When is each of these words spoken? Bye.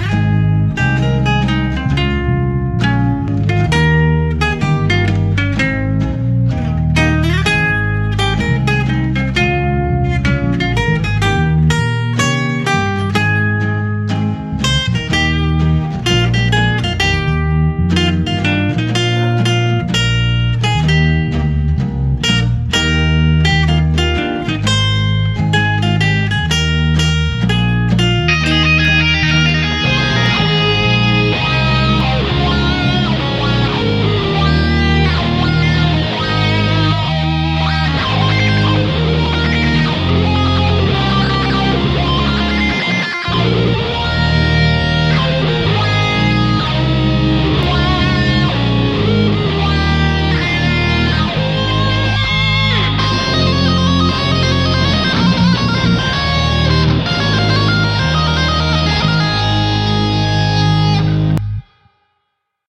Bye. 0.00 0.37